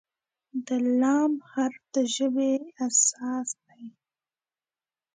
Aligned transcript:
د 0.65 0.67
"ل" 0.99 1.01
حرف 1.51 1.83
د 1.93 1.95
ژبې 2.15 2.51
اساس 2.85 3.49
دی. 3.67 3.85